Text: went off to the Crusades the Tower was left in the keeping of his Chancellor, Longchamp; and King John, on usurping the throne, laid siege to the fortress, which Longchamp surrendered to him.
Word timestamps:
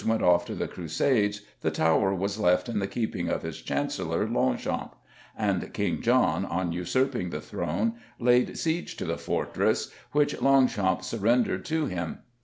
went 0.03 0.23
off 0.23 0.45
to 0.45 0.55
the 0.55 0.67
Crusades 0.67 1.41
the 1.61 1.69
Tower 1.69 2.11
was 2.11 2.39
left 2.39 2.67
in 2.67 2.79
the 2.79 2.87
keeping 2.87 3.29
of 3.29 3.43
his 3.43 3.61
Chancellor, 3.61 4.27
Longchamp; 4.27 4.95
and 5.37 5.71
King 5.75 6.01
John, 6.01 6.43
on 6.43 6.71
usurping 6.71 7.29
the 7.29 7.39
throne, 7.39 7.93
laid 8.19 8.57
siege 8.57 8.95
to 8.95 9.05
the 9.05 9.19
fortress, 9.19 9.91
which 10.11 10.41
Longchamp 10.41 11.03
surrendered 11.03 11.65
to 11.65 11.85
him. 11.85 12.17